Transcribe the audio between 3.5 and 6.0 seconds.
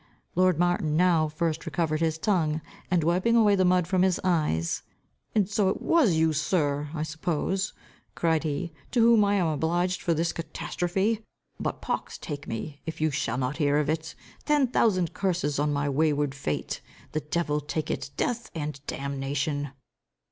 the mud from his eyes, "And so it